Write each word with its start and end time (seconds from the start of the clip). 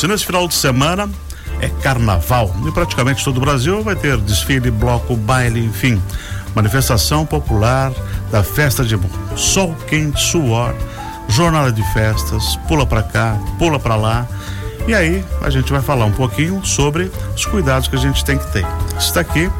Se 0.00 0.08
nesse 0.08 0.24
final 0.24 0.48
de 0.48 0.54
semana 0.54 1.10
é 1.60 1.68
carnaval. 1.68 2.56
E 2.66 2.72
praticamente 2.72 3.22
todo 3.22 3.36
o 3.36 3.40
Brasil 3.40 3.82
vai 3.82 3.94
ter 3.94 4.16
desfile, 4.16 4.70
bloco, 4.70 5.14
baile, 5.14 5.62
enfim. 5.62 6.00
Manifestação 6.54 7.26
popular 7.26 7.92
da 8.32 8.42
festa 8.42 8.82
de 8.82 8.98
sol 9.36 9.76
quente, 9.86 10.18
suor, 10.18 10.74
jornada 11.28 11.70
de 11.70 11.82
festas, 11.92 12.56
pula 12.66 12.86
para 12.86 13.02
cá, 13.02 13.38
pula 13.58 13.78
para 13.78 13.94
lá. 13.94 14.26
E 14.88 14.94
aí 14.94 15.22
a 15.42 15.50
gente 15.50 15.70
vai 15.70 15.82
falar 15.82 16.06
um 16.06 16.12
pouquinho 16.12 16.64
sobre 16.64 17.12
os 17.36 17.44
cuidados 17.44 17.86
que 17.86 17.96
a 17.96 18.00
gente 18.00 18.24
tem 18.24 18.38
que 18.38 18.52
ter. 18.54 18.64
Está 18.98 19.20
aqui 19.20 19.50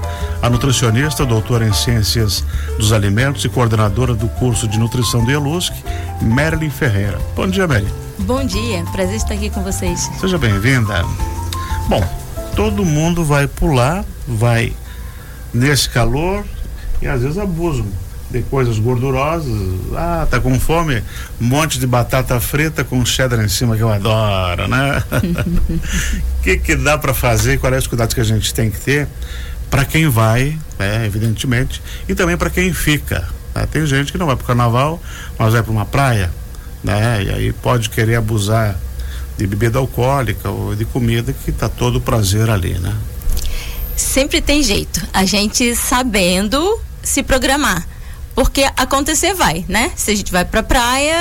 a 0.40 0.48
nutricionista, 0.48 1.26
doutora 1.26 1.68
em 1.68 1.72
ciências 1.74 2.42
dos 2.78 2.94
alimentos 2.94 3.44
e 3.44 3.48
coordenadora 3.50 4.14
do 4.14 4.26
curso 4.26 4.66
de 4.66 4.78
nutrição 4.78 5.22
do 5.22 5.30
ELUSC, 5.30 5.74
Marilyn 6.22 6.70
Ferreira. 6.70 7.18
Bom 7.36 7.46
dia, 7.46 7.68
Marilyn. 7.68 8.09
Bom 8.20 8.44
dia, 8.44 8.84
prazer 8.92 9.16
estar 9.16 9.34
aqui 9.34 9.50
com 9.50 9.62
vocês. 9.62 10.10
Seja 10.20 10.38
bem-vinda. 10.38 11.04
Bom, 11.88 12.02
todo 12.54 12.84
mundo 12.84 13.24
vai 13.24 13.46
pular, 13.46 14.04
vai 14.26 14.72
nesse 15.52 15.88
calor 15.88 16.44
e 17.00 17.08
às 17.08 17.22
vezes 17.22 17.38
abusam 17.38 17.86
de 18.30 18.42
coisas 18.42 18.78
gordurosas. 18.78 19.52
Ah, 19.96 20.26
tá 20.30 20.38
com 20.38 20.58
fome? 20.60 21.02
Um 21.40 21.46
monte 21.46 21.78
de 21.78 21.86
batata 21.86 22.38
frita 22.38 22.84
com 22.84 23.04
cheddar 23.04 23.40
em 23.40 23.48
cima 23.48 23.76
que 23.76 23.82
eu 23.82 23.90
adoro, 23.90 24.68
né? 24.68 25.02
O 26.38 26.42
que 26.44 26.58
que 26.58 26.76
dá 26.76 26.98
para 26.98 27.14
fazer? 27.14 27.58
Quais 27.58 27.72
são 27.72 27.78
os 27.78 27.86
cuidados 27.86 28.14
que 28.14 28.20
a 28.20 28.24
gente 28.24 28.52
tem 28.52 28.70
que 28.70 28.78
ter 28.78 29.08
para 29.70 29.84
quem 29.84 30.08
vai, 30.08 30.58
né, 30.78 31.06
evidentemente, 31.06 31.80
e 32.08 32.14
também 32.14 32.36
para 32.36 32.50
quem 32.50 32.72
fica. 32.72 33.26
Né? 33.54 33.66
Tem 33.70 33.86
gente 33.86 34.12
que 34.12 34.18
não 34.18 34.26
vai 34.26 34.36
para 34.36 34.44
o 34.44 34.46
carnaval, 34.46 35.00
mas 35.38 35.52
vai 35.52 35.62
para 35.62 35.72
uma 35.72 35.86
praia, 35.86 36.30
né? 36.82 37.24
E 37.24 37.30
aí 37.30 37.52
pode 37.52 37.90
querer 37.90 38.16
abusar 38.16 38.76
de 39.36 39.46
bebida 39.46 39.78
alcoólica 39.78 40.50
ou 40.50 40.74
de 40.74 40.84
comida 40.84 41.32
que 41.32 41.50
tá 41.50 41.68
todo 41.68 41.96
o 41.96 42.00
prazer 42.00 42.50
ali, 42.50 42.74
né? 42.74 42.94
Sempre 43.96 44.40
tem 44.40 44.62
jeito. 44.62 45.00
A 45.12 45.24
gente 45.24 45.74
sabendo 45.74 46.78
se 47.02 47.22
programar. 47.22 47.86
Porque 48.34 48.64
acontecer 48.76 49.34
vai, 49.34 49.64
né? 49.68 49.90
Se 49.96 50.12
a 50.12 50.14
gente 50.14 50.30
vai 50.30 50.44
pra 50.44 50.62
praia, 50.62 51.14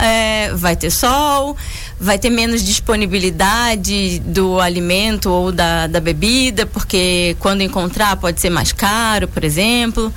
é, 0.00 0.52
vai 0.54 0.76
ter 0.76 0.90
sol, 0.90 1.56
vai 1.98 2.18
ter 2.18 2.30
menos 2.30 2.62
disponibilidade 2.62 4.20
do 4.20 4.60
alimento 4.60 5.30
ou 5.30 5.50
da, 5.50 5.86
da 5.86 5.98
bebida, 5.98 6.66
porque 6.66 7.36
quando 7.40 7.62
encontrar 7.62 8.16
pode 8.16 8.40
ser 8.40 8.50
mais 8.50 8.70
caro, 8.70 9.26
por 9.26 9.42
exemplo. 9.44 10.12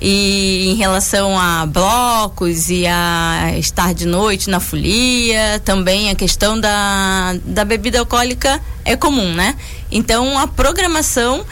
E 0.00 0.70
em 0.70 0.74
relação 0.74 1.38
a 1.38 1.64
blocos 1.66 2.68
e 2.68 2.86
a 2.86 3.54
estar 3.56 3.94
de 3.94 4.06
noite 4.06 4.50
na 4.50 4.60
folia, 4.60 5.60
também 5.64 6.10
a 6.10 6.14
questão 6.14 6.58
da, 6.60 7.34
da 7.44 7.64
bebida 7.64 8.00
alcoólica 8.00 8.60
é 8.84 8.96
comum, 8.96 9.32
né? 9.34 9.56
Então 9.90 10.38
a 10.38 10.46
programação 10.46 11.44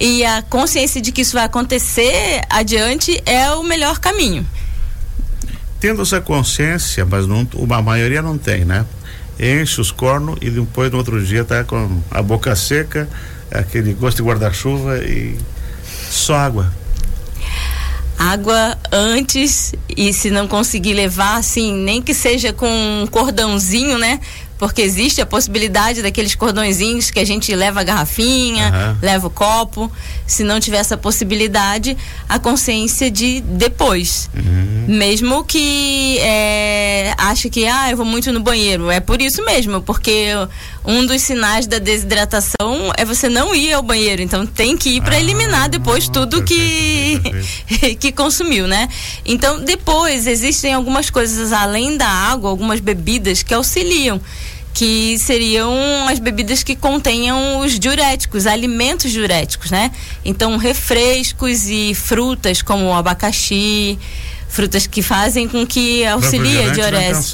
e 0.00 0.24
a 0.24 0.42
consciência 0.42 1.00
de 1.00 1.12
que 1.12 1.20
isso 1.20 1.34
vai 1.34 1.44
acontecer 1.44 2.42
adiante 2.48 3.22
é 3.26 3.50
o 3.52 3.62
melhor 3.62 3.98
caminho. 3.98 4.46
Tendo 5.78 6.02
essa 6.02 6.20
consciência, 6.20 7.04
mas 7.04 7.26
não, 7.26 7.46
a 7.70 7.82
maioria 7.82 8.22
não 8.22 8.38
tem, 8.38 8.64
né? 8.64 8.86
Enche 9.38 9.80
os 9.80 9.90
cornos 9.90 10.38
e 10.40 10.50
depois 10.50 10.90
no 10.90 10.98
outro 10.98 11.24
dia 11.24 11.44
tá 11.44 11.62
com 11.62 12.00
a 12.10 12.22
boca 12.22 12.54
seca, 12.56 13.08
aquele 13.50 13.92
gosto 13.92 14.16
de 14.16 14.22
guarda-chuva 14.22 14.98
e 14.98 15.38
só 16.10 16.34
água 16.34 16.81
água 18.22 18.78
antes 18.92 19.74
e 19.96 20.12
se 20.12 20.30
não 20.30 20.46
conseguir 20.46 20.94
levar 20.94 21.38
assim, 21.38 21.72
nem 21.72 22.00
que 22.00 22.14
seja 22.14 22.52
com 22.52 22.68
um 22.68 23.06
cordãozinho, 23.06 23.98
né? 23.98 24.20
Porque 24.62 24.80
existe 24.80 25.20
a 25.20 25.26
possibilidade 25.26 26.02
daqueles 26.02 26.36
cordõezinhos 26.36 27.10
que 27.10 27.18
a 27.18 27.24
gente 27.24 27.52
leva 27.52 27.80
a 27.80 27.82
garrafinha, 27.82 28.66
uhum. 28.66 28.96
leva 29.02 29.26
o 29.26 29.30
copo. 29.30 29.90
Se 30.24 30.44
não 30.44 30.60
tiver 30.60 30.76
essa 30.76 30.96
possibilidade, 30.96 31.96
a 32.28 32.38
consciência 32.38 33.10
de 33.10 33.40
depois. 33.40 34.30
Uhum. 34.32 34.84
Mesmo 34.86 35.42
que 35.42 36.16
é, 36.20 37.12
ache 37.18 37.50
que, 37.50 37.66
ah, 37.66 37.90
eu 37.90 37.96
vou 37.96 38.06
muito 38.06 38.32
no 38.32 38.38
banheiro. 38.38 38.88
É 38.88 39.00
por 39.00 39.20
isso 39.20 39.44
mesmo, 39.44 39.82
porque 39.82 40.28
um 40.84 41.06
dos 41.06 41.20
sinais 41.22 41.66
da 41.66 41.80
desidratação 41.80 42.92
é 42.96 43.04
você 43.04 43.28
não 43.28 43.52
ir 43.56 43.72
ao 43.72 43.82
banheiro. 43.82 44.22
Então 44.22 44.46
tem 44.46 44.76
que 44.76 44.90
ir 44.90 45.02
para 45.02 45.16
ah, 45.16 45.20
eliminar 45.20 45.68
depois 45.68 46.08
tudo 46.08 46.40
perfeito, 46.40 47.20
que, 47.24 47.30
perfeito. 47.30 47.98
que 47.98 48.12
consumiu, 48.12 48.68
né? 48.68 48.88
Então, 49.26 49.58
depois 49.64 50.28
existem 50.28 50.72
algumas 50.72 51.10
coisas 51.10 51.52
além 51.52 51.96
da 51.96 52.06
água, 52.06 52.48
algumas 52.48 52.78
bebidas 52.78 53.42
que 53.42 53.52
auxiliam 53.52 54.20
que 54.72 55.18
seriam 55.18 56.08
as 56.08 56.18
bebidas 56.18 56.62
que 56.62 56.74
contenham 56.74 57.60
os 57.60 57.78
diuréticos, 57.78 58.46
alimentos 58.46 59.10
diuréticos, 59.10 59.70
né? 59.70 59.90
Então, 60.24 60.56
refrescos 60.56 61.68
e 61.68 61.94
frutas 61.94 62.62
como 62.62 62.86
o 62.86 62.92
abacaxi, 62.92 63.98
frutas 64.48 64.86
que 64.86 65.02
fazem 65.02 65.48
com 65.48 65.66
que 65.66 66.04
auxilie 66.06 66.62
a 66.62 66.72
diurese. 66.72 67.32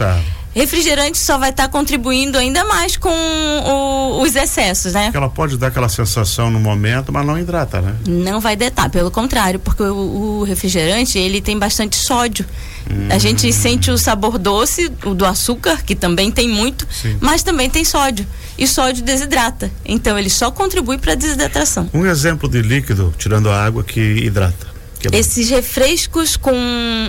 Refrigerante 0.58 1.19
só 1.19 1.38
vai 1.38 1.50
estar 1.50 1.69
tá 1.69 1.69
contribuindo 1.69 2.36
ainda 2.36 2.64
mais 2.64 2.96
com 2.96 3.08
o, 3.08 4.22
os 4.22 4.34
excessos, 4.34 4.92
né? 4.92 5.04
Porque 5.04 5.16
ela 5.16 5.28
pode 5.30 5.56
dar 5.56 5.69
aquela 5.69 5.88
sensação 5.88 6.50
no 6.50 6.58
momento, 6.58 7.12
mas 7.12 7.24
não 7.24 7.38
hidrata, 7.38 7.80
né? 7.80 7.94
Não 8.08 8.41
vai 8.41 8.56
detar, 8.56 8.91
pelo 8.91 9.08
contrário, 9.08 9.60
porque 9.60 9.84
o, 9.84 10.41
o 10.41 10.42
refrigerante 10.42 11.16
ele 11.16 11.41
tem 11.41 11.56
bastante 11.56 11.94
sódio. 11.94 12.44
Hum. 12.91 13.06
A 13.08 13.18
gente 13.18 13.52
sente 13.52 13.88
o 13.92 13.97
sabor 13.97 14.36
doce 14.36 14.91
o 15.04 15.14
do 15.14 15.24
açúcar, 15.24 15.84
que 15.84 15.94
também 15.94 16.28
tem 16.32 16.48
muito, 16.48 16.88
Sim. 16.91 17.16
mas 17.20 17.44
também 17.44 17.70
tem 17.70 17.84
sódio. 17.84 18.26
E 18.58 18.66
sódio 18.66 19.04
desidrata. 19.04 19.70
Então 19.84 20.18
ele 20.18 20.28
só 20.28 20.50
contribui 20.50 20.98
para 20.98 21.12
a 21.12 21.14
desidratação. 21.14 21.88
Um 21.94 22.04
exemplo 22.04 22.48
de 22.48 22.60
líquido, 22.62 23.14
tirando 23.16 23.48
a 23.48 23.64
água, 23.64 23.84
que 23.84 24.00
hidrata. 24.00 24.66
Esses 25.12 25.48
refrescos 25.50 26.36
com 26.36 26.56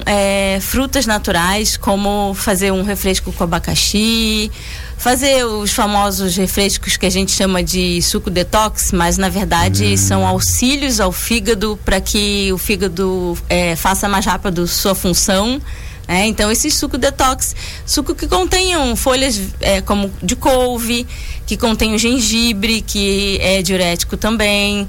é, 0.06 0.60
frutas 0.62 1.06
naturais, 1.06 1.76
como 1.76 2.34
fazer 2.36 2.72
um 2.72 2.84
refresco 2.84 3.32
com 3.32 3.44
abacaxi, 3.44 4.52
fazer 4.98 5.44
os 5.46 5.72
famosos 5.72 6.36
refrescos 6.36 6.98
que 6.98 7.06
a 7.06 7.10
gente 7.10 7.32
chama 7.32 7.64
de 7.64 8.02
suco 8.02 8.30
detox, 8.30 8.92
mas 8.92 9.18
na 9.18 9.30
verdade 9.30 9.94
hum. 9.94 9.98
são 9.98 10.28
auxílios 10.28 11.00
ao 11.00 11.12
fígado 11.12 11.80
para 11.84 12.00
que 12.00 12.52
o 12.54 12.58
fígado 12.58 13.38
é, 13.50 13.76
faça 13.76 14.08
mais 14.08 14.26
rápido 14.26 14.68
sua 14.68 14.94
função. 14.94 15.60
É, 16.08 16.26
então, 16.26 16.52
esse 16.52 16.72
suco 16.72 16.98
detox, 16.98 17.56
suco 17.86 18.16
que 18.16 18.28
contenham 18.28 18.96
folhas 18.96 19.40
é, 19.62 19.80
como 19.80 20.12
de 20.24 20.36
couve, 20.36 21.06
que 21.46 21.56
contém 21.56 21.94
o 21.94 22.00
gengibre, 22.00 22.82
que 22.82 23.38
é 23.42 23.62
diurético 23.62 24.18
também. 24.18 24.88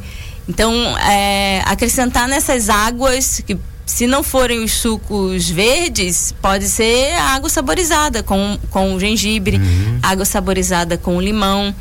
Então, 0.50 0.74
é, 0.98 1.62
acrescentar 1.64 2.26
nessas 2.26 2.68
águas 2.68 3.40
que 3.46 3.56
se 3.86 4.06
não 4.06 4.22
forem 4.22 4.64
os 4.64 4.72
sucos 4.72 5.48
verdes, 5.48 6.34
pode 6.42 6.68
ser 6.68 7.12
água 7.14 7.48
saborizada 7.48 8.22
com, 8.22 8.58
com 8.68 8.98
gengibre, 8.98 9.58
uhum. 9.58 9.98
água 10.02 10.24
saborizada 10.24 10.98
com 10.98 11.20
limão, 11.20 11.74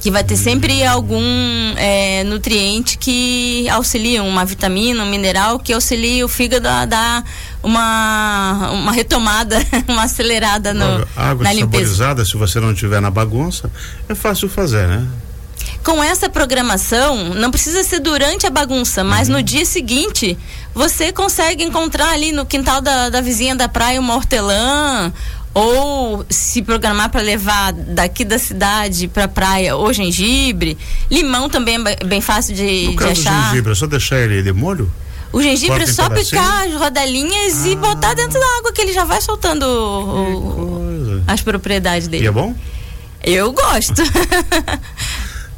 que 0.00 0.10
vai 0.10 0.22
ter 0.22 0.34
uhum. 0.34 0.40
sempre 0.40 0.84
algum 0.84 1.22
é, 1.76 2.24
nutriente 2.24 2.98
que 2.98 3.68
auxilia, 3.70 4.22
uma 4.22 4.44
vitamina, 4.44 5.02
um 5.02 5.10
mineral 5.10 5.58
que 5.58 5.72
auxilia 5.72 6.24
o 6.24 6.28
fígado 6.28 6.68
a 6.68 6.84
dar 6.84 7.24
uma, 7.62 8.70
uma 8.72 8.92
retomada, 8.92 9.58
uma 9.88 10.04
acelerada 10.04 10.74
no, 10.74 11.06
água 11.16 11.44
na 11.44 11.52
limpeza. 11.54 11.84
saborizada, 11.84 12.24
se 12.24 12.36
você 12.36 12.60
não 12.60 12.74
tiver 12.74 13.00
na 13.00 13.10
bagunça, 13.10 13.70
é 14.08 14.14
fácil 14.14 14.48
fazer, 14.48 14.86
né? 14.88 15.06
Com 15.82 16.02
essa 16.02 16.28
programação, 16.28 17.34
não 17.34 17.50
precisa 17.50 17.82
ser 17.82 18.00
durante 18.00 18.46
a 18.46 18.50
bagunça, 18.50 19.02
mas 19.02 19.28
uhum. 19.28 19.36
no 19.36 19.42
dia 19.42 19.64
seguinte, 19.64 20.36
você 20.74 21.12
consegue 21.12 21.64
encontrar 21.64 22.10
ali 22.10 22.32
no 22.32 22.44
quintal 22.44 22.80
da, 22.80 23.08
da 23.08 23.20
vizinha 23.20 23.54
da 23.56 23.68
praia 23.68 23.98
uma 23.98 24.14
hortelã 24.14 25.12
ou 25.52 26.24
se 26.28 26.62
programar 26.62 27.10
para 27.10 27.20
levar 27.20 27.72
daqui 27.72 28.24
da 28.24 28.38
cidade 28.38 29.08
para 29.08 29.26
praia 29.26 29.74
ou 29.74 29.92
gengibre. 29.92 30.78
Limão 31.10 31.48
também 31.48 31.76
é 31.76 32.04
bem 32.04 32.20
fácil 32.20 32.54
de, 32.54 32.84
no 32.84 32.90
de 32.90 32.96
caso 32.96 33.12
achar. 33.12 33.30
Do 33.30 33.48
gengibre, 33.48 33.72
é 33.72 33.74
só 33.74 33.86
deixar 33.86 34.18
ele 34.18 34.42
de 34.42 34.52
molho? 34.52 34.90
O 35.32 35.40
gengibre 35.42 35.84
é 35.84 35.86
só 35.86 36.08
picar 36.10 36.66
as 36.66 36.74
rodelinhas 36.74 37.64
ah. 37.64 37.68
e 37.68 37.76
botar 37.76 38.14
dentro 38.14 38.38
da 38.38 38.58
água 38.58 38.72
que 38.72 38.80
ele 38.80 38.92
já 38.92 39.04
vai 39.04 39.20
soltando 39.20 39.62
o, 39.64 41.22
as 41.26 41.40
propriedades 41.40 42.08
dele. 42.08 42.24
E 42.24 42.26
é 42.26 42.32
bom? 42.32 42.54
Eu 43.22 43.52
gosto. 43.52 44.02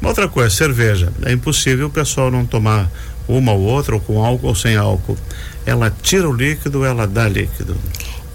Uma 0.03 0.09
outra 0.09 0.27
coisa, 0.27 0.53
cerveja. 0.53 1.13
É 1.23 1.31
impossível 1.31 1.87
o 1.87 1.89
pessoal 1.89 2.29
não 2.29 2.45
tomar 2.45 2.91
uma 3.25 3.53
ou 3.53 3.61
outra, 3.61 3.95
ou 3.95 4.01
com 4.01 4.21
álcool 4.21 4.47
ou 4.47 4.53
sem 4.53 4.75
álcool. 4.75 5.17
Ela 5.65 5.89
tira 5.89 6.27
o 6.27 6.33
líquido, 6.33 6.83
ela 6.83 7.07
dá 7.07 7.29
líquido. 7.29 7.77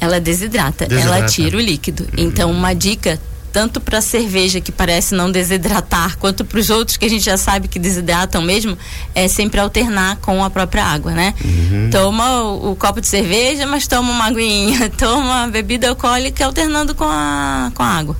Ela 0.00 0.18
desidrata, 0.18 0.86
desidrata. 0.86 1.18
ela 1.18 1.28
tira 1.28 1.58
o 1.58 1.60
líquido. 1.60 2.04
Hum. 2.04 2.14
Então, 2.16 2.50
uma 2.50 2.72
dica 2.72 3.20
tanto 3.52 3.82
para 3.82 3.98
a 3.98 4.00
cerveja 4.00 4.62
que 4.62 4.72
parece 4.72 5.14
não 5.14 5.30
desidratar, 5.30 6.16
quanto 6.16 6.42
para 6.42 6.58
os 6.58 6.70
outros 6.70 6.96
que 6.96 7.04
a 7.04 7.08
gente 7.10 7.24
já 7.24 7.36
sabe 7.36 7.68
que 7.68 7.78
desidratam 7.78 8.40
mesmo, 8.40 8.76
é 9.14 9.28
sempre 9.28 9.60
alternar 9.60 10.16
com 10.16 10.42
a 10.42 10.48
própria 10.48 10.84
água, 10.84 11.12
né? 11.12 11.34
Uhum. 11.44 11.90
Toma 11.90 12.44
o, 12.44 12.72
o, 12.72 12.76
copo 12.76 12.98
de 13.00 13.08
cerveja, 13.08 13.66
mas 13.66 13.86
toma 13.86 14.10
uma 14.10 14.24
aguinha, 14.24 14.88
toma 14.96 15.48
bebida 15.48 15.90
alcoólica 15.90 16.46
alternando 16.46 16.94
com 16.94 17.04
a, 17.04 17.70
com 17.74 17.82
a 17.82 17.88
água. 17.88 18.16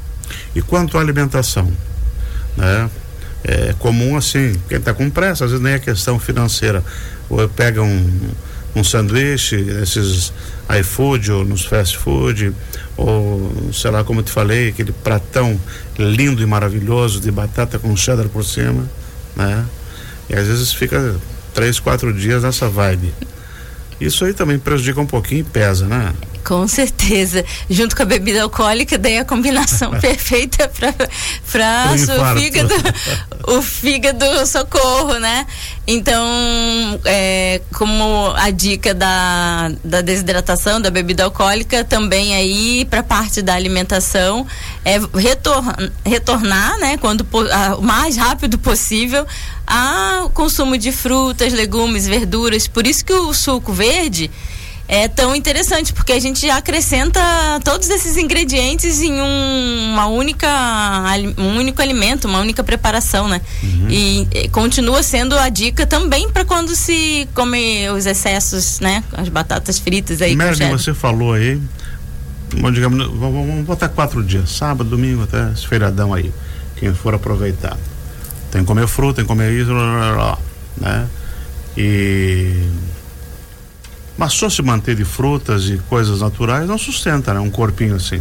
E 0.55 0.61
quanto 0.61 0.99
à 0.99 1.01
alimentação? 1.01 1.73
né? 2.59 2.91
É 3.45 3.75
comum 3.79 4.17
assim, 4.17 4.55
quem 4.69 4.79
está 4.79 4.93
com 4.93 5.09
pressa, 5.09 5.45
às 5.45 5.51
vezes 5.51 5.63
nem 5.65 5.75
é 5.75 5.79
questão 5.79 6.19
financeira. 6.19 6.83
Ou 7.31 7.49
pega 7.49 7.83
um, 7.83 8.31
um 8.75 8.83
sanduíche, 8.83 9.57
esses 9.83 10.33
iFood 10.81 11.33
ou 11.33 11.45
nos 11.45 11.65
fast 11.65 11.97
food, 11.97 12.53
ou 12.97 13.71
sei 13.73 13.91
lá 13.91 14.05
como 14.05 14.21
eu 14.21 14.25
te 14.25 14.33
falei, 14.33 14.69
aquele 14.69 14.93
pratão 14.93 15.59
lindo 15.99 16.43
e 16.43 16.47
maravilhoso 16.47 17.21
de 17.21 17.31
batata 17.31 17.79
com 17.79 17.97
cheddar 17.97 18.29
por 18.29 18.45
cima, 18.45 18.85
né? 19.37 19.65
E 20.29 20.35
às 20.35 20.47
vezes 20.47 20.73
fica 20.73 21.17
três, 21.55 21.81
quatro 21.81 22.13
dias 22.13 22.43
nessa 22.43 22.69
vibe. 22.69 23.13
Isso 24.01 24.25
aí 24.25 24.33
também 24.33 24.59
prejudica 24.59 25.01
um 25.01 25.07
pouquinho 25.07 25.41
e 25.41 25.45
pesa, 25.45 25.87
né? 25.87 26.13
Com 26.49 26.67
certeza. 26.67 27.45
Junto 27.69 27.95
com 27.95 28.05
a 28.05 28.07
bebida 28.07 28.43
alcoólica, 28.43 28.97
daí 28.97 29.19
a 29.19 29.25
combinação 29.25 29.91
perfeita 30.01 30.67
para 30.67 30.95
o 30.95 32.41
fígado, 32.41 32.75
o 33.49 33.61
fígado 33.61 34.47
socorro, 34.47 35.19
né? 35.19 35.47
Então, 35.87 36.27
é, 37.05 37.61
como 37.75 38.33
a 38.35 38.49
dica 38.49 38.95
da, 38.95 39.71
da 39.85 40.01
desidratação, 40.01 40.81
da 40.81 40.91
bebida 40.91 41.25
alcoólica, 41.25 41.85
também 41.85 42.35
aí 42.35 42.87
para 42.87 43.03
parte 43.03 43.43
da 43.43 43.53
alimentação, 43.53 44.47
é 44.87 44.99
retor, 45.19 45.63
retornar, 46.03 46.79
né? 46.79 46.97
Quando 46.97 47.27
a, 47.53 47.77
o 47.77 47.83
mais 47.83 48.17
rápido 48.17 48.59
possível 48.59 49.27
ao 49.67 50.31
consumo 50.31 50.79
de 50.79 50.93
frutas, 50.93 51.53
legumes, 51.53 52.07
verduras. 52.07 52.67
Por 52.67 52.87
isso 52.87 53.05
que 53.05 53.13
o 53.13 53.35
suco 53.35 53.71
verde 53.71 54.31
é 54.89 55.07
tão 55.07 55.37
interessante, 55.37 55.93
porque 55.93 56.13
a 56.13 56.19
gente 56.19 56.49
acrescenta 56.49 57.21
todos 57.63 57.91
esses 57.91 58.17
ingredientes 58.17 59.03
em 59.03 59.21
um, 59.21 59.93
uma 59.93 60.07
única, 60.07 60.49
um 61.37 61.59
único 61.59 61.83
alimento, 61.83 62.27
uma 62.27 62.41
única 62.41 62.65
preparação, 62.65 63.29
né? 63.29 63.43
Uhum. 63.63 63.91
E, 63.91 64.29
e, 64.33 64.49
continua 64.49 65.03
sendo 65.03 65.39
a 65.39 65.51
dica 65.51 65.87
também 65.87 66.31
para 66.31 66.43
quando 66.43 66.75
se 66.75 67.29
come 67.35 67.91
os 67.91 68.07
excessos, 68.07 68.81
né? 68.81 69.05
As 69.13 69.29
batatas 69.29 69.79
fritas 69.79 70.23
aí. 70.23 70.35
Merlin, 70.35 70.71
você 70.71 70.95
falou 70.95 71.35
aí, 71.35 71.61
bom, 72.59 72.73
digamos, 72.73 72.99
vamos, 73.09 73.47
vamos 73.47 73.67
botar 73.67 73.91
quatro 73.91 74.25
dias, 74.25 74.51
sábado, 74.51 74.89
domingo, 74.89 75.25
até 75.25 75.53
esse 75.53 75.69
feiradão 75.69 76.15
aí, 76.15 76.33
quem 76.77 76.95
for 76.95 77.15
aproveitar. 77.15 77.77
Tem 78.51 78.63
que 78.63 78.67
comer 78.67 78.89
fruta, 78.89 79.17
tem 79.17 79.25
que 79.25 79.29
comer 79.29 79.53
isso, 79.53 79.71
né? 80.81 81.07
E 81.77 82.67
mas 84.19 84.33
só 84.33 84.51
se 84.51 84.61
manter 84.61 84.97
de 84.97 85.05
frutas 85.05 85.67
e 85.67 85.79
coisas 85.89 86.21
naturais 86.21 86.67
não 86.67 86.77
sustenta, 86.77 87.33
né? 87.33 87.39
Um 87.39 87.51
corpinho 87.51 87.95
assim. 87.95 88.21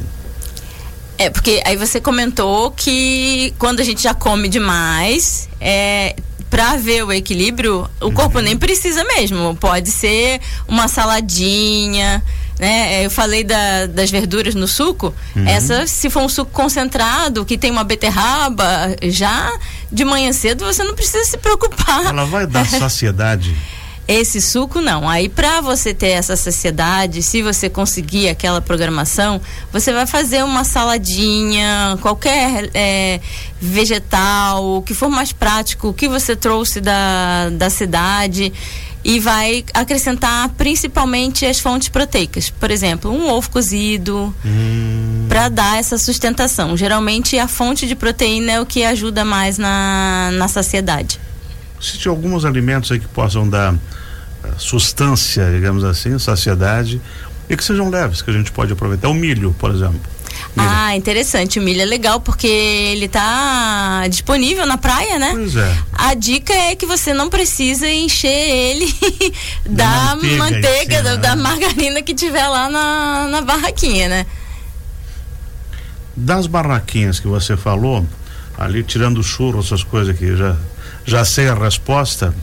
É, 1.17 1.31
porque 1.31 1.61
aí 1.65 1.75
você 1.75 1.99
comentou 1.99 2.69
que 2.69 3.51
quando 3.57 3.79
a 3.79 3.83
gente 3.83 4.03
já 4.03 4.13
come 4.13 4.47
demais, 4.47 5.49
é, 5.59 6.15
para 6.51 6.77
ver 6.77 7.03
o 7.03 7.11
equilíbrio, 7.11 7.89
o 7.99 8.11
corpo 8.11 8.37
uhum. 8.37 8.43
nem 8.43 8.55
precisa 8.55 9.03
mesmo. 9.03 9.55
Pode 9.55 9.89
ser 9.89 10.39
uma 10.67 10.87
saladinha, 10.87 12.23
né? 12.59 13.03
Eu 13.03 13.09
falei 13.09 13.43
da, 13.43 13.87
das 13.87 14.11
verduras 14.11 14.53
no 14.53 14.67
suco. 14.67 15.11
Uhum. 15.35 15.47
Essa, 15.47 15.87
se 15.87 16.11
for 16.11 16.21
um 16.21 16.29
suco 16.29 16.51
concentrado, 16.51 17.43
que 17.43 17.57
tem 17.57 17.71
uma 17.71 17.83
beterraba, 17.83 18.95
já 19.03 19.51
de 19.91 20.05
manhã 20.05 20.31
cedo 20.31 20.63
você 20.63 20.83
não 20.83 20.93
precisa 20.93 21.25
se 21.25 21.37
preocupar. 21.39 22.05
Ela 22.05 22.25
vai 22.25 22.45
dar 22.45 22.65
saciedade. 22.69 23.55
Esse 24.07 24.39
suco 24.39 24.79
não. 24.79 25.07
Aí 25.09 25.27
para 25.27 25.59
você 25.59 25.93
ter 25.93 26.11
essa 26.11 26.35
saciedade, 26.35 27.21
se 27.21 27.41
você 27.41 27.69
conseguir 27.69 28.29
aquela 28.29 28.61
programação, 28.61 29.41
você 29.71 29.91
vai 29.91 30.07
fazer 30.07 30.43
uma 30.43 30.63
saladinha, 30.63 31.97
qualquer 32.01 32.69
é, 32.73 33.19
vegetal, 33.59 34.77
o 34.77 34.81
que 34.81 34.93
for 34.93 35.09
mais 35.09 35.33
prático, 35.33 35.89
o 35.89 35.93
que 35.93 36.07
você 36.07 36.35
trouxe 36.35 36.79
da, 36.79 37.49
da 37.49 37.69
cidade 37.69 38.53
e 39.03 39.19
vai 39.19 39.63
acrescentar 39.73 40.49
principalmente 40.49 41.45
as 41.45 41.59
fontes 41.59 41.89
proteicas. 41.89 42.49
Por 42.49 42.71
exemplo, 42.71 43.11
um 43.11 43.29
ovo 43.29 43.49
cozido 43.49 44.33
hum. 44.45 45.25
para 45.29 45.49
dar 45.49 45.79
essa 45.79 45.97
sustentação. 45.97 46.75
Geralmente 46.75 47.37
a 47.37 47.47
fonte 47.47 47.87
de 47.87 47.95
proteína 47.95 48.53
é 48.53 48.61
o 48.61 48.65
que 48.65 48.83
ajuda 48.83 49.23
mais 49.23 49.57
na, 49.57 50.29
na 50.33 50.47
saciedade. 50.47 51.19
Existem 51.79 52.09
alguns 52.09 52.45
alimentos 52.45 52.91
aí 52.91 52.99
que 52.99 53.07
possam 53.07 53.47
dar 53.47 53.75
sustância, 54.57 55.51
digamos 55.51 55.83
assim, 55.83 56.17
saciedade, 56.17 57.01
e 57.49 57.55
que 57.55 57.63
sejam 57.63 57.89
leves, 57.89 58.21
que 58.21 58.29
a 58.29 58.33
gente 58.33 58.51
pode 58.51 58.73
aproveitar. 58.73 59.09
O 59.09 59.13
milho, 59.13 59.55
por 59.57 59.71
exemplo. 59.71 59.99
Milho. 60.55 60.69
Ah, 60.69 60.95
interessante. 60.95 61.59
O 61.59 61.61
milho 61.61 61.81
é 61.81 61.85
legal 61.85 62.19
porque 62.19 62.47
ele 62.47 63.05
está 63.05 64.05
disponível 64.09 64.65
na 64.65 64.77
praia, 64.77 65.17
né? 65.17 65.31
Pois 65.33 65.55
é. 65.55 65.77
A 65.93 66.13
dica 66.13 66.53
é 66.53 66.75
que 66.75 66.85
você 66.85 67.13
não 67.13 67.29
precisa 67.29 67.89
encher 67.89 68.27
ele 68.27 68.93
da, 69.65 69.85
da 69.85 70.15
manteiga, 70.15 70.37
manteiga 70.37 71.03
da, 71.03 71.15
da, 71.15 71.35
margarina 71.35 72.01
que 72.01 72.13
tiver 72.13 72.47
lá 72.47 72.69
na, 72.69 73.27
na 73.29 73.41
barraquinha, 73.41 74.09
né? 74.09 74.25
Das 76.15 76.47
barraquinhas 76.47 77.19
que 77.19 77.27
você 77.27 77.55
falou, 77.55 78.05
ali 78.57 78.83
tirando 78.83 79.19
o 79.19 79.23
churro, 79.23 79.59
essas 79.59 79.83
coisas 79.83 80.13
aqui, 80.13 80.35
já, 80.35 80.57
já 81.07 81.25
sei 81.25 81.47
a 81.47 81.55
resposta. 81.55 82.35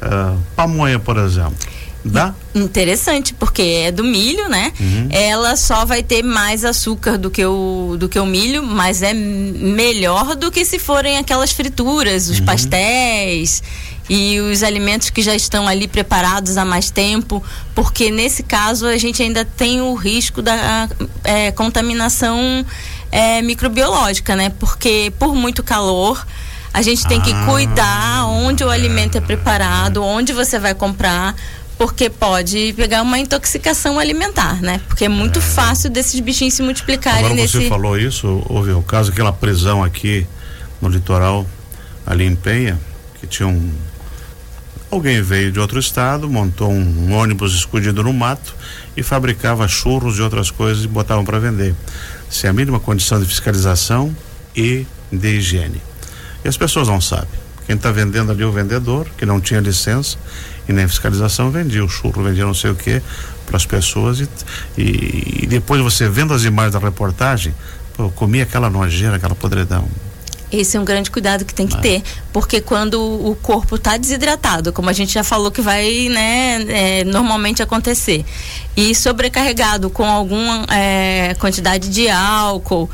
Uh, 0.00 0.40
pamonha, 0.56 0.98
por 0.98 1.18
exemplo. 1.18 1.56
Dá? 2.04 2.32
Interessante, 2.54 3.34
porque 3.34 3.60
é 3.86 3.92
do 3.92 4.04
milho, 4.04 4.48
né? 4.48 4.72
Uhum. 4.78 5.08
Ela 5.10 5.56
só 5.56 5.84
vai 5.84 6.02
ter 6.02 6.22
mais 6.22 6.64
açúcar 6.64 7.18
do 7.18 7.30
que, 7.30 7.44
o, 7.44 7.96
do 7.98 8.08
que 8.08 8.18
o 8.18 8.24
milho, 8.24 8.62
mas 8.62 9.02
é 9.02 9.12
melhor 9.12 10.36
do 10.36 10.50
que 10.50 10.64
se 10.64 10.78
forem 10.78 11.18
aquelas 11.18 11.52
frituras, 11.52 12.28
os 12.28 12.38
uhum. 12.38 12.46
pastéis 12.46 13.62
e 14.08 14.40
os 14.40 14.62
alimentos 14.62 15.10
que 15.10 15.20
já 15.20 15.34
estão 15.34 15.68
ali 15.68 15.86
preparados 15.86 16.56
há 16.56 16.64
mais 16.64 16.90
tempo, 16.90 17.42
porque 17.74 18.10
nesse 18.10 18.42
caso 18.42 18.86
a 18.86 18.96
gente 18.96 19.22
ainda 19.22 19.44
tem 19.44 19.82
o 19.82 19.94
risco 19.94 20.40
da 20.40 20.88
é, 21.24 21.50
contaminação 21.50 22.64
é, 23.12 23.42
microbiológica, 23.42 24.34
né? 24.34 24.50
Porque 24.58 25.12
por 25.18 25.34
muito 25.34 25.62
calor 25.62 26.24
a 26.72 26.82
gente 26.82 27.06
tem 27.06 27.20
que 27.20 27.32
cuidar 27.44 28.26
onde 28.26 28.62
o 28.62 28.70
alimento 28.70 29.16
é 29.16 29.20
preparado, 29.20 30.02
onde 30.02 30.32
você 30.32 30.58
vai 30.58 30.74
comprar, 30.74 31.34
porque 31.78 32.10
pode 32.10 32.72
pegar 32.76 33.02
uma 33.02 33.18
intoxicação 33.18 33.98
alimentar, 33.98 34.60
né? 34.60 34.80
Porque 34.88 35.04
é 35.04 35.08
muito 35.08 35.38
é. 35.38 35.42
fácil 35.42 35.88
desses 35.88 36.18
bichinhos 36.20 36.54
se 36.54 36.62
multiplicarem 36.62 37.20
Agora 37.20 37.34
nesse. 37.34 37.62
Você 37.62 37.68
falou 37.68 37.96
isso, 37.96 38.44
houve 38.48 38.72
o 38.72 38.82
caso 38.82 39.10
daquela 39.10 39.32
prisão 39.32 39.82
aqui 39.82 40.26
no 40.82 40.88
litoral, 40.88 41.46
ali 42.04 42.24
em 42.24 42.34
Penha, 42.34 42.78
que 43.20 43.26
tinha 43.26 43.46
um. 43.46 43.72
Alguém 44.90 45.20
veio 45.20 45.52
de 45.52 45.60
outro 45.60 45.78
estado, 45.78 46.28
montou 46.28 46.70
um, 46.70 47.10
um 47.10 47.12
ônibus 47.12 47.54
escondido 47.54 48.02
no 48.02 48.12
mato 48.12 48.54
e 48.96 49.02
fabricava 49.02 49.68
churros 49.68 50.18
e 50.18 50.22
outras 50.22 50.50
coisas 50.50 50.84
e 50.84 50.88
botavam 50.88 51.24
para 51.24 51.38
vender. 51.38 51.74
Sem 52.30 52.48
a 52.48 52.52
mínima 52.52 52.80
condição 52.80 53.20
de 53.20 53.26
fiscalização 53.26 54.16
e 54.56 54.86
de 55.12 55.36
higiene. 55.36 55.87
E 56.44 56.48
as 56.48 56.56
pessoas 56.56 56.88
não 56.88 57.00
sabem. 57.00 57.28
Quem 57.66 57.76
está 57.76 57.90
vendendo 57.90 58.32
ali 58.32 58.42
é 58.42 58.46
o 58.46 58.52
vendedor, 58.52 59.06
que 59.16 59.26
não 59.26 59.40
tinha 59.40 59.60
licença 59.60 60.16
e 60.66 60.72
nem 60.72 60.88
fiscalização, 60.88 61.50
vendia 61.50 61.84
o 61.84 61.88
churro, 61.88 62.22
vendia 62.22 62.44
não 62.44 62.54
sei 62.54 62.70
o 62.70 62.74
que 62.74 63.02
para 63.46 63.56
as 63.56 63.66
pessoas. 63.66 64.20
E, 64.20 64.28
e, 64.76 65.40
e, 65.42 65.46
depois 65.46 65.82
você 65.82 66.08
vendo 66.08 66.32
as 66.32 66.44
imagens 66.44 66.72
da 66.72 66.78
reportagem, 66.78 67.54
pô, 67.94 68.04
eu 68.04 68.10
comi 68.10 68.40
aquela 68.40 68.70
nojeira, 68.70 69.16
aquela 69.16 69.34
podridão. 69.34 69.86
Esse 70.50 70.76
é 70.76 70.80
um 70.80 70.84
grande 70.84 71.10
cuidado 71.10 71.44
que 71.44 71.52
tem 71.52 71.66
que 71.66 71.76
ah. 71.76 71.80
ter, 71.80 72.02
porque 72.32 72.60
quando 72.60 73.00
o 73.00 73.36
corpo 73.36 73.76
está 73.76 73.96
desidratado, 73.96 74.72
como 74.72 74.88
a 74.88 74.92
gente 74.92 75.12
já 75.12 75.22
falou 75.22 75.50
que 75.50 75.60
vai, 75.60 76.08
né, 76.08 76.64
é, 76.68 77.04
normalmente 77.04 77.62
acontecer, 77.62 78.24
e 78.76 78.94
sobrecarregado 78.94 79.90
com 79.90 80.04
alguma 80.04 80.64
é, 80.70 81.34
quantidade 81.38 81.88
de 81.88 82.08
álcool, 82.08 82.88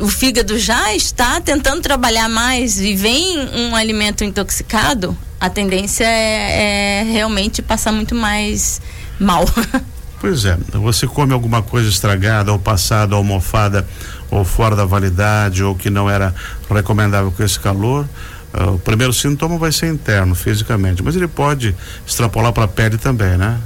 o 0.00 0.08
fígado 0.08 0.58
já 0.58 0.94
está 0.94 1.40
tentando 1.40 1.82
trabalhar 1.82 2.28
mais 2.28 2.80
e 2.80 2.94
vem 2.94 3.38
um 3.54 3.76
alimento 3.76 4.24
intoxicado, 4.24 5.16
a 5.38 5.50
tendência 5.50 6.04
é, 6.04 7.00
é 7.00 7.12
realmente 7.12 7.60
passar 7.60 7.92
muito 7.92 8.14
mais 8.14 8.80
mal. 9.18 9.44
Pois 10.24 10.46
é, 10.46 10.56
você 10.72 11.06
come 11.06 11.34
alguma 11.34 11.60
coisa 11.60 11.86
estragada, 11.86 12.50
ou 12.50 12.58
passada, 12.58 13.14
ou 13.14 13.22
mofada, 13.22 13.86
ou 14.30 14.42
fora 14.42 14.74
da 14.74 14.86
validade, 14.86 15.62
ou 15.62 15.74
que 15.74 15.90
não 15.90 16.08
era 16.08 16.34
recomendável 16.66 17.30
com 17.30 17.42
esse 17.42 17.60
calor, 17.60 18.08
uh, 18.54 18.70
o 18.70 18.78
primeiro 18.78 19.12
sintoma 19.12 19.58
vai 19.58 19.70
ser 19.70 19.92
interno, 19.92 20.34
fisicamente, 20.34 21.02
mas 21.02 21.14
ele 21.14 21.28
pode 21.28 21.76
extrapolar 22.06 22.54
para 22.54 22.64
a 22.64 22.68
pele 22.68 22.96
também, 22.96 23.36
né? 23.36 23.60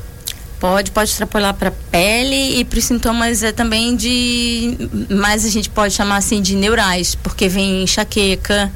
Pode, 0.59 0.91
pode 0.91 1.11
extrapolar 1.11 1.55
para 1.55 1.71
pele 1.71 2.59
e 2.59 2.65
para 2.65 2.81
os 2.81 2.85
sintomas 2.87 3.45
é 3.45 3.53
também 3.53 3.95
de, 3.95 4.77
mais 5.09 5.45
a 5.45 5.49
gente 5.51 5.71
pode 5.71 5.95
chamar 5.95 6.17
assim 6.17 6.43
de 6.43 6.57
neurais, 6.57 7.15
porque 7.15 7.49
vem 7.49 7.85
enxaqueca, 7.85 8.69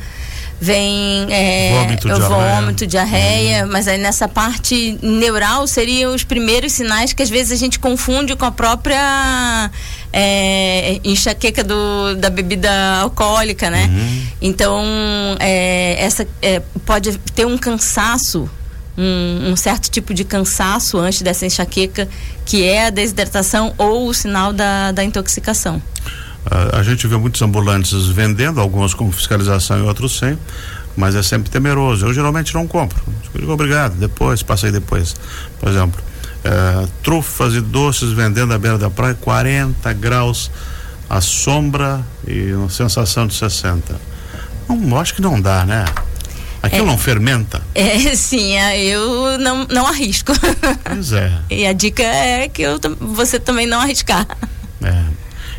vem 0.63 1.27
é, 1.29 1.73
vômito, 1.77 2.07
diarreia. 2.07 2.61
vômito, 2.61 2.87
diarreia, 2.87 3.65
uhum. 3.65 3.73
mas 3.73 3.89
aí 3.89 3.99
nessa 3.99 4.29
parte 4.29 4.97
neural 5.03 5.67
seriam 5.67 6.15
os 6.15 6.23
primeiros 6.23 6.73
sinais 6.73 7.13
que 7.13 7.21
às 7.21 7.29
vezes 7.29 7.51
a 7.51 7.57
gente 7.57 7.81
confunde 7.81 8.37
com 8.37 8.45
a 8.45 8.53
própria 8.53 9.69
é, 10.13 11.01
enxaqueca 11.03 11.65
do, 11.65 12.15
da 12.15 12.31
bebida 12.31 12.71
alcoólica, 13.01 13.69
né? 13.71 13.91
Uhum. 13.93 14.27
Então, 14.41 14.85
é, 15.41 15.97
essa 15.99 16.29
é, 16.41 16.63
pode 16.87 17.19
ter 17.35 17.45
um 17.45 17.59
cansaço 17.59 18.49
um, 18.97 19.51
um, 19.51 19.57
certo 19.57 19.91
tipo 19.91 20.15
de 20.15 20.23
cansaço 20.23 20.99
antes 20.99 21.23
dessa 21.23 21.45
enxaqueca, 21.45 22.07
que 22.45 22.63
é 22.63 22.87
a 22.87 22.91
desidratação 22.91 23.75
ou 23.79 24.07
o 24.07 24.15
sinal 24.15 24.53
da, 24.53 24.93
da 24.93 25.03
intoxicação. 25.03 25.83
A, 26.51 26.79
a 26.79 26.83
gente 26.83 27.07
vê 27.07 27.17
muitos 27.17 27.41
ambulantes 27.43 28.07
vendendo, 28.09 28.61
alguns 28.61 28.95
com 28.95 29.11
fiscalização 29.13 29.79
e 29.79 29.83
outros 29.83 30.19
sem, 30.19 30.39
mas 30.97 31.15
é 31.15 31.23
sempre 31.23 31.51
temeroso. 31.51 32.07
Eu 32.07 32.15
geralmente 32.15 32.55
não 32.55 32.67
compro. 32.67 33.03
Digo, 33.35 33.53
obrigado, 33.53 33.95
depois, 33.95 34.43
passei 34.43 34.71
depois. 34.71 35.15
Por 35.59 35.69
exemplo, 35.69 36.01
é, 36.45 36.87
trufas 37.03 37.55
e 37.55 37.61
doces 37.61 38.13
vendendo 38.13 38.53
à 38.53 38.59
beira 38.59 38.79
da 38.79 38.91
praia, 38.91 39.15
40 39.15 39.93
graus, 39.95 40.51
a 41.09 41.21
sombra 41.21 42.05
e 42.27 42.53
uma 42.53 42.71
sensação 42.71 43.27
de 43.27 43.35
60. 43.35 44.01
Não, 44.69 44.99
acho 44.99 45.15
que 45.15 45.23
não 45.23 45.41
dá, 45.41 45.65
né? 45.65 45.85
Aquilo 46.63 46.85
é, 46.85 46.87
não 46.87 46.99
fermenta? 46.99 47.61
É, 47.75 47.99
sim, 48.15 48.57
é, 48.57 48.81
eu 48.85 49.37
não, 49.39 49.67
não 49.69 49.87
arrisco. 49.87 50.33
Pois 50.85 51.13
é. 51.13 51.33
E 51.51 51.67
a 51.67 51.73
dica 51.73 52.03
é 52.03 52.49
que 52.49 52.63
eu, 52.63 52.79
você 53.01 53.39
também 53.39 53.67
não 53.67 53.81
arriscar. 53.81 54.27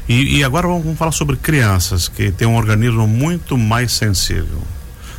E, 0.08 0.38
e 0.38 0.44
agora 0.44 0.68
vamos 0.68 0.98
falar 0.98 1.12
sobre 1.12 1.38
crianças 1.38 2.08
que 2.08 2.32
têm 2.32 2.48
um 2.48 2.56
organismo 2.56 3.08
muito 3.08 3.58
mais 3.58 3.92
sensível. 3.92 4.60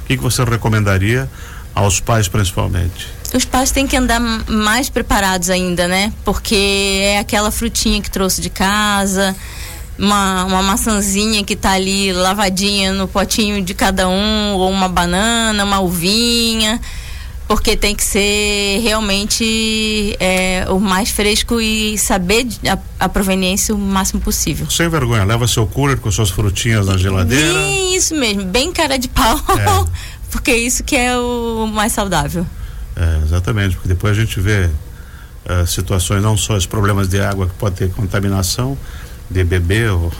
O 0.02 0.06
que, 0.06 0.16
que 0.16 0.22
você 0.22 0.44
recomendaria 0.44 1.28
aos 1.74 2.00
pais 2.00 2.28
principalmente? 2.28 3.08
Os 3.34 3.44
pais 3.44 3.70
têm 3.70 3.86
que 3.86 3.96
andar 3.96 4.20
mais 4.20 4.88
preparados 4.88 5.50
ainda, 5.50 5.88
né? 5.88 6.12
Porque 6.24 7.00
é 7.02 7.18
aquela 7.18 7.50
frutinha 7.50 8.00
que 8.00 8.10
trouxe 8.10 8.40
de 8.40 8.50
casa, 8.50 9.34
uma, 9.98 10.44
uma 10.44 10.62
maçãzinha 10.62 11.42
que 11.42 11.56
tá 11.56 11.72
ali 11.72 12.12
lavadinha 12.12 12.92
no 12.92 13.08
potinho 13.08 13.62
de 13.62 13.74
cada 13.74 14.08
um, 14.08 14.54
ou 14.54 14.70
uma 14.70 14.88
banana, 14.88 15.64
uma 15.64 15.80
uvinha, 15.80 16.80
porque 17.46 17.76
tem 17.76 17.94
que 17.94 18.02
ser 18.02 18.80
realmente 18.82 20.16
é, 20.18 20.66
o 20.68 20.80
mais 20.80 21.10
fresco 21.10 21.60
e 21.60 21.98
saber 21.98 22.46
a, 22.66 22.78
a, 23.04 23.08
proveniência 23.08 23.74
o 23.74 23.78
máximo 23.78 24.20
possível. 24.20 24.68
Sem 24.70 24.88
vergonha, 24.88 25.24
leva 25.24 25.46
seu 25.46 25.66
cooler 25.66 25.98
com 25.98 26.10
suas 26.10 26.30
frutinhas 26.30 26.86
na 26.86 26.96
geladeira. 26.96 27.52
Bem, 27.52 27.96
isso 27.96 28.14
mesmo, 28.14 28.44
bem 28.44 28.72
cara 28.72 28.98
de 28.98 29.08
pau, 29.08 29.38
é. 29.58 29.84
porque 30.30 30.54
isso 30.54 30.82
que 30.82 30.96
é 30.96 31.16
o 31.18 31.66
mais 31.66 31.92
saudável. 31.92 32.46
É, 32.96 33.20
exatamente, 33.24 33.74
porque 33.76 33.88
depois 33.88 34.16
a 34.16 34.20
gente 34.20 34.40
vê 34.40 34.70
uh, 35.44 35.66
situações, 35.66 36.22
não 36.22 36.36
só 36.36 36.56
os 36.56 36.64
problemas 36.64 37.08
de 37.08 37.20
água 37.20 37.46
que 37.46 37.54
pode 37.54 37.76
ter 37.76 37.90
contaminação, 37.90 38.78
de 39.28 39.44
bebê 39.44 39.88
ou, 39.88 40.06
uh, 40.06 40.12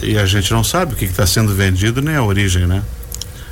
e 0.02 0.18
a 0.18 0.24
gente 0.24 0.50
não 0.52 0.64
sabe 0.64 0.94
o 0.94 0.96
que 0.96 1.04
está 1.04 1.26
sendo 1.26 1.54
vendido 1.54 2.00
nem 2.00 2.16
a 2.16 2.22
origem, 2.22 2.66
né? 2.66 2.82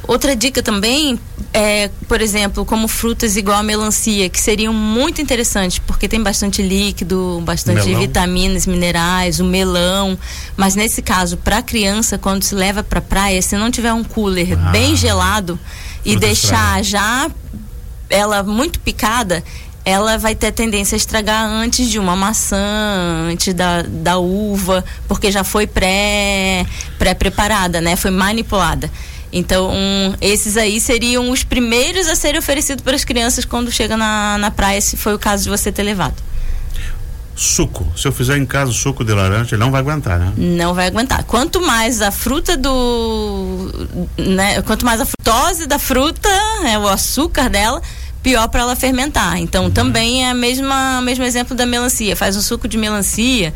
Outra 0.06 0.36
dica 0.36 0.62
também 0.62 1.18
é, 1.52 1.88
por 2.06 2.20
exemplo, 2.20 2.66
como 2.66 2.86
frutas 2.86 3.34
igual 3.34 3.58
a 3.58 3.62
melancia, 3.62 4.28
que 4.28 4.38
seriam 4.38 4.74
muito 4.74 5.22
interessantes, 5.22 5.78
porque 5.78 6.06
tem 6.06 6.22
bastante 6.22 6.60
líquido, 6.60 7.40
bastante 7.44 7.86
melão. 7.86 8.00
vitaminas, 8.02 8.66
minerais, 8.66 9.40
o 9.40 9.44
melão. 9.44 10.18
Mas 10.54 10.74
nesse 10.74 11.00
caso, 11.00 11.38
para 11.38 11.62
criança, 11.62 12.18
quando 12.18 12.42
se 12.42 12.54
leva 12.54 12.82
para 12.82 13.00
praia, 13.00 13.40
se 13.40 13.56
não 13.56 13.70
tiver 13.70 13.92
um 13.94 14.04
cooler 14.04 14.52
ah, 14.52 14.70
bem 14.70 14.94
gelado 14.94 15.58
e 16.04 16.14
deixar 16.16 16.84
já 16.84 17.30
ela 18.10 18.42
muito 18.42 18.78
picada, 18.80 19.42
ela 19.82 20.18
vai 20.18 20.34
ter 20.34 20.52
tendência 20.52 20.94
a 20.94 20.98
estragar 20.98 21.46
antes 21.46 21.88
de 21.88 21.98
uma 21.98 22.14
maçã, 22.14 22.58
antes 23.30 23.54
da, 23.54 23.82
da 23.82 24.18
uva, 24.18 24.84
porque 25.08 25.30
já 25.32 25.42
foi 25.42 25.66
pré, 25.66 26.66
pré-preparada, 26.98 27.80
né? 27.80 27.96
Foi 27.96 28.10
manipulada. 28.10 28.90
Então, 29.36 29.70
um, 29.70 30.14
esses 30.18 30.56
aí 30.56 30.80
seriam 30.80 31.30
os 31.30 31.44
primeiros 31.44 32.08
a 32.08 32.14
serem 32.14 32.38
oferecidos 32.38 32.82
para 32.82 32.96
as 32.96 33.04
crianças 33.04 33.44
quando 33.44 33.70
chega 33.70 33.94
na, 33.94 34.38
na 34.38 34.50
praia, 34.50 34.80
se 34.80 34.96
foi 34.96 35.14
o 35.14 35.18
caso 35.18 35.44
de 35.44 35.50
você 35.50 35.70
ter 35.70 35.82
levado. 35.82 36.14
Suco. 37.34 37.86
Se 37.94 38.08
eu 38.08 38.12
fizer 38.12 38.38
em 38.38 38.46
casa 38.46 38.70
o 38.70 38.74
suco 38.74 39.04
de 39.04 39.12
laranja, 39.12 39.54
ele 39.54 39.60
não 39.62 39.70
vai 39.70 39.82
aguentar, 39.82 40.18
né? 40.18 40.32
Não 40.38 40.72
vai 40.72 40.86
aguentar. 40.86 41.22
Quanto 41.24 41.60
mais 41.60 42.00
a 42.00 42.10
fruta 42.10 42.56
do. 42.56 43.70
Né, 44.16 44.62
quanto 44.62 44.86
mais 44.86 45.02
a 45.02 45.04
frutose 45.04 45.66
da 45.66 45.78
fruta, 45.78 46.30
é, 46.64 46.78
o 46.78 46.88
açúcar 46.88 47.50
dela, 47.50 47.82
pior 48.22 48.48
para 48.48 48.62
ela 48.62 48.74
fermentar. 48.74 49.36
Então 49.36 49.64
uhum. 49.64 49.70
também 49.70 50.26
é 50.26 50.32
mesma 50.32 51.02
mesmo 51.02 51.24
exemplo 51.24 51.54
da 51.54 51.66
melancia. 51.66 52.16
Faz 52.16 52.38
um 52.38 52.40
suco 52.40 52.66
de 52.66 52.78
melancia 52.78 53.52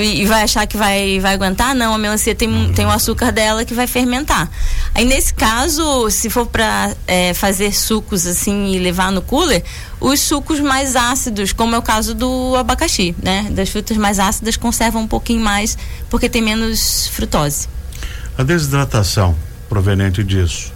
e 0.00 0.24
vai 0.24 0.42
achar 0.42 0.66
que 0.66 0.76
vai, 0.76 1.18
vai 1.20 1.34
aguentar? 1.34 1.74
Não, 1.74 1.94
a 1.94 1.98
melancia 1.98 2.34
tem, 2.34 2.72
tem 2.72 2.86
o 2.86 2.90
açúcar 2.90 3.32
dela 3.32 3.64
que 3.64 3.74
vai 3.74 3.86
fermentar. 3.86 4.50
Aí 4.94 5.04
nesse 5.04 5.34
caso, 5.34 6.08
se 6.10 6.30
for 6.30 6.46
para 6.46 6.94
é, 7.06 7.34
fazer 7.34 7.74
sucos 7.74 8.26
assim 8.26 8.72
e 8.72 8.78
levar 8.78 9.10
no 9.10 9.20
cooler, 9.20 9.62
os 10.00 10.20
sucos 10.20 10.60
mais 10.60 10.96
ácidos, 10.96 11.52
como 11.52 11.74
é 11.74 11.78
o 11.78 11.82
caso 11.82 12.14
do 12.14 12.54
abacaxi, 12.56 13.14
né? 13.22 13.48
Das 13.50 13.68
frutas 13.68 13.96
mais 13.96 14.18
ácidas 14.18 14.56
conservam 14.56 15.02
um 15.02 15.08
pouquinho 15.08 15.42
mais 15.42 15.76
porque 16.08 16.28
tem 16.28 16.40
menos 16.40 17.08
frutose. 17.08 17.68
A 18.38 18.42
desidratação 18.42 19.36
proveniente 19.68 20.22
disso 20.22 20.72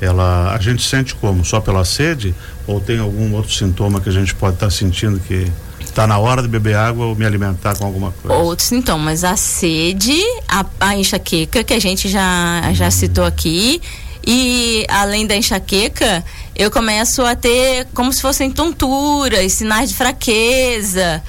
ela 0.00 0.54
a 0.54 0.60
gente 0.60 0.82
sente 0.82 1.14
como 1.14 1.44
só 1.44 1.60
pela 1.60 1.84
sede 1.84 2.34
ou 2.66 2.80
tem 2.80 2.98
algum 2.98 3.32
outro 3.34 3.52
sintoma 3.52 4.00
que 4.00 4.08
a 4.08 4.12
gente 4.12 4.34
pode 4.34 4.54
estar 4.54 4.66
tá 4.66 4.70
sentindo 4.70 5.18
que 5.20 5.50
está 5.90 6.06
na 6.06 6.18
hora 6.18 6.42
de 6.42 6.48
beber 6.48 6.76
água 6.76 7.06
ou 7.06 7.16
me 7.16 7.24
alimentar 7.24 7.76
com 7.76 7.84
alguma 7.84 8.12
coisa 8.12 8.36
outros 8.36 8.68
sintomas 8.68 9.24
a 9.24 9.36
sede 9.36 10.20
a, 10.48 10.64
a 10.80 10.96
enxaqueca 10.96 11.64
que 11.64 11.74
a 11.74 11.80
gente 11.80 12.08
já 12.08 12.62
já 12.72 12.88
hum. 12.88 12.90
citou 12.90 13.24
aqui 13.24 13.80
e 14.26 14.84
além 14.88 15.26
da 15.26 15.36
enxaqueca 15.36 16.24
eu 16.54 16.70
começo 16.70 17.22
a 17.22 17.34
ter 17.34 17.86
como 17.94 18.12
se 18.12 18.20
fossem 18.20 18.50
tonturas 18.50 19.52
sinais 19.52 19.90
de 19.90 19.96
fraqueza 19.96 21.22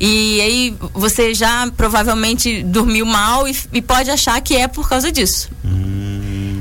e 0.00 0.40
aí 0.40 0.76
você 0.92 1.32
já 1.34 1.70
provavelmente 1.76 2.62
dormiu 2.62 3.06
mal 3.06 3.46
e, 3.46 3.56
e 3.72 3.80
pode 3.80 4.10
achar 4.10 4.40
que 4.40 4.56
é 4.56 4.68
por 4.68 4.88
causa 4.88 5.10
disso 5.12 5.50
hum. 5.64 5.94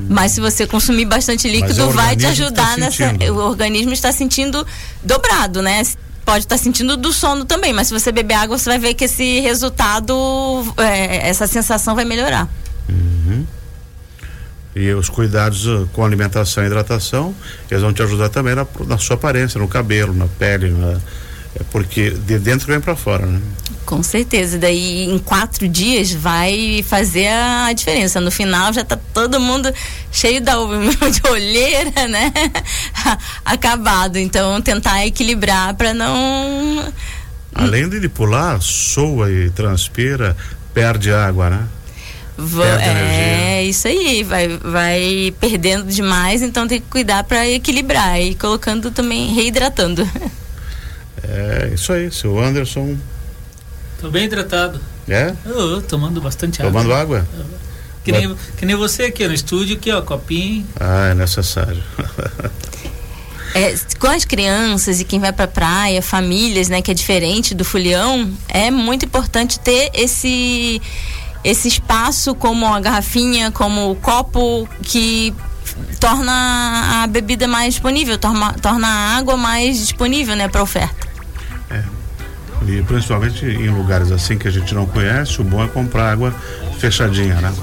Mas 0.09 0.33
se 0.33 0.41
você 0.41 0.67
consumir 0.67 1.05
bastante 1.05 1.47
líquido, 1.47 1.89
vai 1.89 2.15
te 2.15 2.27
ajudar 2.27 2.75
tá 2.75 2.77
nessa. 2.77 3.15
O 3.31 3.37
organismo 3.37 3.93
está 3.93 4.11
sentindo 4.11 4.65
dobrado, 5.03 5.61
né? 5.61 5.81
Pode 6.25 6.45
estar 6.45 6.57
tá 6.57 6.63
sentindo 6.63 6.95
do 6.95 7.11
sono 7.11 7.45
também, 7.45 7.73
mas 7.73 7.87
se 7.87 7.93
você 7.93 8.11
beber 8.11 8.35
água, 8.35 8.57
você 8.57 8.69
vai 8.69 8.79
ver 8.79 8.93
que 8.93 9.05
esse 9.05 9.41
resultado, 9.41 10.13
é, 10.77 11.29
essa 11.29 11.45
sensação 11.47 11.95
vai 11.95 12.05
melhorar. 12.05 12.47
Uhum. 12.87 13.45
E 14.75 14.91
os 14.93 15.09
cuidados 15.09 15.67
uh, 15.67 15.87
com 15.93 16.03
alimentação 16.03 16.63
e 16.63 16.67
hidratação, 16.67 17.35
eles 17.69 17.83
vão 17.83 17.93
te 17.93 18.01
ajudar 18.01 18.29
também 18.29 18.55
na, 18.55 18.65
na 18.87 18.97
sua 18.97 19.15
aparência, 19.15 19.59
no 19.59 19.67
cabelo, 19.67 20.13
na 20.13 20.27
pele, 20.27 20.69
na, 20.71 20.99
é 21.59 21.63
porque 21.71 22.11
de 22.11 22.39
dentro 22.39 22.67
vem 22.67 22.79
para 22.79 22.95
fora, 22.95 23.25
né? 23.25 23.39
Com 23.85 24.01
certeza. 24.01 24.57
Daí 24.57 25.05
em 25.05 25.19
quatro 25.19 25.67
dias 25.67 26.11
vai 26.11 26.83
fazer 26.87 27.27
a 27.27 27.71
diferença. 27.73 28.19
No 28.19 28.31
final 28.31 28.73
já 28.73 28.83
tá 28.83 28.97
todo 29.13 29.39
mundo 29.39 29.71
cheio 30.11 30.41
da, 30.41 30.53
de 31.11 31.29
olheira, 31.29 32.07
né? 32.07 32.31
Acabado. 33.45 34.17
Então 34.17 34.61
tentar 34.61 35.05
equilibrar 35.05 35.75
para 35.75 35.93
não. 35.93 36.91
Além 37.53 37.87
de 37.87 38.09
pular, 38.09 38.59
soa 38.61 39.31
e 39.31 39.49
transpira, 39.51 40.35
perde 40.73 41.13
água, 41.13 41.49
né? 41.51 41.67
Perde 42.35 42.83
é 42.83 42.91
energia. 42.91 43.69
isso 43.69 43.87
aí, 43.87 44.23
vai, 44.23 44.47
vai 44.57 45.33
perdendo 45.39 45.85
demais, 45.85 46.41
então 46.41 46.67
tem 46.67 46.81
que 46.81 46.87
cuidar 46.89 47.23
para 47.25 47.47
equilibrar 47.47 48.19
e 48.19 48.33
colocando 48.33 48.89
também, 48.89 49.31
reidratando. 49.35 50.09
É 51.23 51.71
isso 51.73 51.93
aí, 51.93 52.11
seu 52.11 52.39
Anderson. 52.39 52.97
Tô 53.99 54.09
bem 54.09 54.25
hidratado. 54.25 54.79
É? 55.07 55.33
Eu, 55.45 55.81
tomando 55.81 56.21
bastante 56.21 56.61
água. 56.61 56.71
Tomando 56.71 56.93
água? 56.93 57.27
Que 58.03 58.11
nem, 58.11 58.35
que 58.57 58.65
nem 58.65 58.75
você 58.75 59.03
aqui 59.03 59.25
no 59.27 59.33
estúdio, 59.33 59.77
aqui, 59.77 59.91
ó, 59.91 60.01
copinho. 60.01 60.65
Ah, 60.79 61.09
é 61.11 61.13
necessário. 61.13 61.81
É, 63.55 63.75
com 63.99 64.07
as 64.07 64.25
crianças 64.25 64.99
e 64.99 65.05
quem 65.05 65.19
vai 65.19 65.31
para 65.31 65.47
praia, 65.47 66.01
famílias, 66.01 66.69
né, 66.69 66.81
que 66.81 66.89
é 66.89 66.93
diferente 66.93 67.53
do 67.53 67.63
folião, 67.63 68.33
é 68.47 68.71
muito 68.71 69.05
importante 69.05 69.59
ter 69.59 69.91
esse 69.93 70.81
esse 71.43 71.67
espaço 71.67 72.33
como 72.33 72.65
a 72.65 72.79
garrafinha, 72.79 73.51
como 73.51 73.91
o 73.91 73.95
copo 73.95 74.67
que 74.81 75.35
torna 75.99 77.03
a 77.03 77.07
bebida 77.07 77.47
mais 77.47 77.75
disponível, 77.75 78.17
torna, 78.17 78.53
torna 78.53 78.87
a 78.87 79.17
água 79.17 79.37
mais 79.37 79.77
disponível, 79.77 80.35
né, 80.35 80.47
para 80.47 80.63
oferta. 80.63 81.12
E 82.67 82.81
principalmente 82.83 83.45
em 83.45 83.69
lugares 83.69 84.11
assim 84.11 84.37
que 84.37 84.47
a 84.47 84.51
gente 84.51 84.73
não 84.73 84.85
conhece, 84.85 85.41
o 85.41 85.43
bom 85.43 85.63
é 85.63 85.67
comprar 85.67 86.11
água 86.11 86.33
fechadinha, 86.79 87.35
né? 87.35 87.53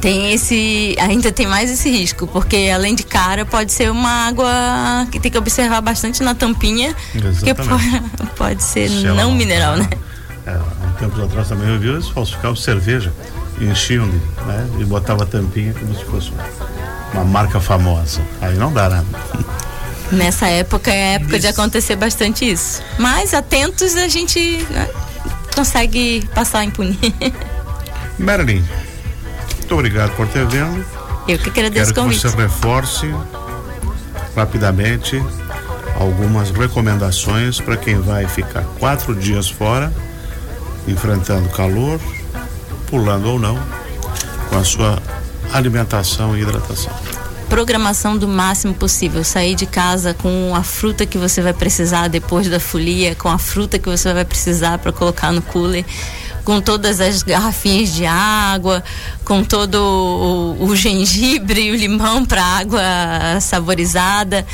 Tem 0.00 0.32
esse, 0.32 0.94
ainda 1.00 1.32
tem 1.32 1.46
mais 1.46 1.70
esse 1.70 1.90
risco, 1.90 2.26
porque 2.26 2.70
além 2.72 2.94
de 2.94 3.02
cara, 3.02 3.46
pode 3.46 3.72
ser 3.72 3.90
uma 3.90 4.26
água 4.28 5.06
que 5.10 5.18
tem 5.18 5.32
que 5.32 5.38
observar 5.38 5.80
bastante 5.80 6.22
na 6.22 6.34
tampinha, 6.34 6.94
porque 7.12 7.54
pode, 7.54 8.02
pode 8.36 8.62
ser 8.62 8.88
Se 8.90 9.06
não 9.06 9.34
mineral, 9.34 9.76
né? 9.76 9.88
É, 10.46 10.52
um 10.86 10.92
tempo 10.92 11.20
atrás 11.24 11.48
também 11.48 11.68
eu 11.68 11.80
vi 11.80 11.88
eles 11.88 12.08
falsificavam 12.08 12.54
cerveja, 12.54 13.12
enchiam 13.60 14.08
de, 14.08 14.16
né? 14.46 14.68
E 14.78 14.84
botava 14.84 15.24
a 15.24 15.26
tampinha 15.26 15.72
como 15.72 15.92
se 15.94 16.04
fosse 16.04 16.30
uma 17.12 17.24
marca 17.24 17.58
famosa. 17.58 18.20
Aí 18.40 18.54
não 18.56 18.72
dá 18.72 18.88
nada. 18.88 19.06
Nessa 20.12 20.46
época 20.48 20.90
é 20.90 21.14
época 21.14 21.32
isso. 21.32 21.40
de 21.40 21.46
acontecer 21.48 21.96
bastante 21.96 22.50
isso. 22.50 22.82
Mas 22.98 23.34
atentos 23.34 23.96
a 23.96 24.08
gente 24.08 24.64
né, 24.70 24.88
consegue 25.54 26.28
passar 26.34 26.64
impune. 26.64 26.98
Marilyn, 28.18 28.62
muito 29.58 29.74
obrigado 29.74 30.14
por 30.16 30.26
ter 30.28 30.46
vindo. 30.46 30.84
Eu 31.26 31.38
que 31.38 31.50
agradeço 31.50 31.92
Quero 31.92 32.08
que 32.08 32.18
você 32.18 32.28
reforce 32.36 33.12
rapidamente 34.34 35.22
algumas 35.98 36.50
recomendações 36.50 37.60
para 37.60 37.76
quem 37.76 37.98
vai 38.00 38.28
ficar 38.28 38.62
quatro 38.78 39.14
dias 39.14 39.48
fora, 39.48 39.92
enfrentando 40.86 41.48
calor, 41.48 41.98
pulando 42.86 43.28
ou 43.28 43.38
não, 43.38 43.58
com 44.48 44.56
a 44.56 44.64
sua 44.64 45.02
alimentação 45.52 46.36
e 46.36 46.42
hidratação 46.42 46.92
programação 47.48 48.16
do 48.16 48.28
máximo 48.28 48.74
possível. 48.74 49.24
Sair 49.24 49.54
de 49.54 49.66
casa 49.66 50.14
com 50.14 50.54
a 50.54 50.62
fruta 50.62 51.06
que 51.06 51.18
você 51.18 51.40
vai 51.40 51.52
precisar 51.52 52.08
depois 52.08 52.48
da 52.48 52.60
folia, 52.60 53.14
com 53.14 53.28
a 53.28 53.38
fruta 53.38 53.78
que 53.78 53.88
você 53.88 54.12
vai 54.12 54.24
precisar 54.24 54.78
para 54.78 54.92
colocar 54.92 55.32
no 55.32 55.42
cooler, 55.42 55.84
com 56.44 56.60
todas 56.60 57.00
as 57.00 57.22
garrafinhas 57.22 57.92
de 57.92 58.06
água, 58.06 58.82
com 59.24 59.42
todo 59.42 59.76
o, 59.76 60.64
o 60.64 60.76
gengibre 60.76 61.62
e 61.62 61.70
o 61.70 61.76
limão 61.76 62.24
para 62.24 62.42
água 62.42 62.80
saborizada 63.40 64.46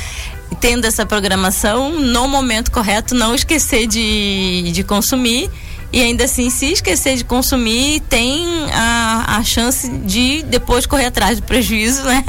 tendo 0.59 0.85
essa 0.85 1.05
programação 1.05 1.99
no 1.99 2.27
momento 2.27 2.71
correto, 2.71 3.13
não 3.13 3.35
esquecer 3.35 3.85
de, 3.85 4.71
de 4.71 4.83
consumir 4.83 5.49
e 5.93 6.01
ainda 6.01 6.23
assim, 6.23 6.49
se 6.49 6.71
esquecer 6.71 7.15
de 7.15 7.23
consumir, 7.23 7.99
tem 8.09 8.43
a, 8.73 9.37
a 9.37 9.43
chance 9.43 9.87
de 9.87 10.41
depois 10.41 10.87
correr 10.87 11.05
atrás 11.05 11.39
do 11.39 11.43
prejuízo, 11.43 12.03
né? 12.03 12.25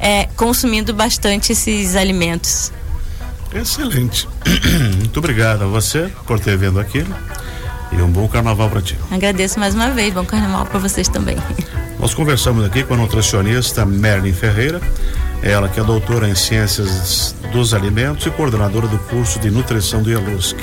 É, 0.00 0.24
consumindo 0.36 0.92
bastante 0.92 1.52
esses 1.52 1.94
alimentos. 1.94 2.72
Excelente. 3.54 4.28
Muito 4.98 5.16
obrigado 5.16 5.62
a 5.62 5.66
você 5.68 6.10
por 6.26 6.40
ter 6.40 6.58
vindo 6.58 6.80
aqui 6.80 7.06
e 7.92 8.02
um 8.02 8.10
bom 8.10 8.26
carnaval 8.26 8.68
para 8.68 8.82
ti. 8.82 8.98
Agradeço 9.12 9.60
mais 9.60 9.76
uma 9.76 9.90
vez, 9.90 10.12
bom 10.12 10.24
carnaval 10.24 10.66
para 10.66 10.80
vocês 10.80 11.06
também. 11.06 11.36
Nós 12.00 12.12
conversamos 12.14 12.64
aqui 12.64 12.82
com 12.82 12.94
a 12.94 12.96
nutricionista 12.96 13.86
Merlin 13.86 14.32
Ferreira, 14.32 14.80
ela 15.40 15.68
que 15.68 15.78
é 15.78 15.84
doutora 15.84 16.28
em 16.28 16.34
ciências 16.34 17.32
dos 17.52 17.72
alimentos 17.72 18.26
e 18.26 18.30
coordenadora 18.30 18.88
do 18.88 18.98
curso 18.98 19.38
de 19.38 19.52
nutrição 19.52 20.02
do 20.02 20.10
IALUSC. 20.10 20.56